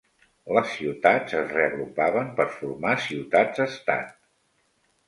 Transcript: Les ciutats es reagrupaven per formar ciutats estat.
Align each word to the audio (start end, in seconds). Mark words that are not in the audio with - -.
Les 0.57 0.71
ciutats 0.77 1.35
es 1.41 1.53
reagrupaven 1.59 2.33
per 2.41 2.49
formar 2.57 2.99
ciutats 3.07 3.65
estat. 3.71 4.15